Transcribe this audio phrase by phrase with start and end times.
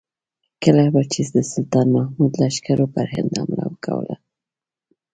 [0.63, 4.15] کله به چې د سلطان محمود لښکرو پر هند حمله کوله.